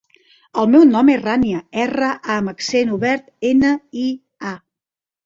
El 0.59 0.67
meu 0.75 0.85
nom 0.93 1.11
és 1.15 1.19
Rània: 1.19 1.59
erra, 1.83 2.07
a 2.29 2.37
amb 2.37 2.53
accent 2.53 2.95
obert, 2.97 3.29
ena, 3.51 3.75
i, 4.05 4.07
a. 4.55 4.57